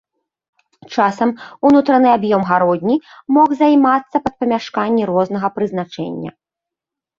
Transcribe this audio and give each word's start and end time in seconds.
Часам 0.95 1.29
унутраны 1.71 2.09
аб'ём 2.17 2.41
гародні 2.53 2.97
мог 3.39 3.47
займацца 3.61 4.17
пад 4.25 4.33
памяшканні 4.43 5.03
рознага 5.13 5.55
прызначэння. 5.59 6.31